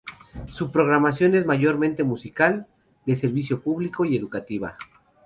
Su 0.47 0.71
programación 0.71 1.35
es 1.35 1.45
mayormente 1.45 2.03
musical, 2.03 2.65
de 3.05 3.15
servicio 3.15 3.61
público 3.61 4.03
y 4.03 4.15
educativa. 4.17 4.75